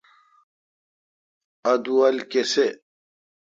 [1.71, 2.67] اتو اؘل کیسی۔